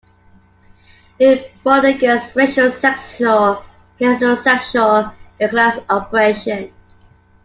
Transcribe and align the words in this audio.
It 1.19 1.51
fought 1.63 1.85
against 1.85 2.35
racial, 2.35 2.71
sexual, 2.71 3.63
heterosexual, 3.99 5.13
and 5.39 5.49
class 5.51 5.77
oppression. 5.87 6.73